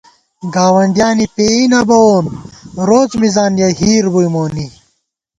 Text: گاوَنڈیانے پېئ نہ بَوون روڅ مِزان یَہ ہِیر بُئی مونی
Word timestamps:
گاوَنڈیانے 0.53 1.25
پېئ 1.35 1.61
نہ 1.71 1.81
بَوون 1.87 2.25
روڅ 2.87 3.11
مِزان 3.21 3.53
یَہ 3.59 3.69
ہِیر 3.79 4.05
بُئی 4.13 4.27
مونی 4.33 4.65